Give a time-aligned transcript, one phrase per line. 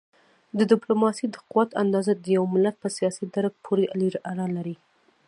[0.57, 3.85] د ډیپلوماسی د قوت اندازه د یو ملت په سیاسي درک پورې
[4.31, 4.75] اړه لري.